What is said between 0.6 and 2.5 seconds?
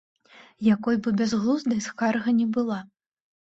Якой бы бязглуздай скарга